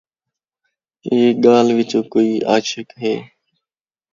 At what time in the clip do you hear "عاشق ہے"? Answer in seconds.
2.49-3.15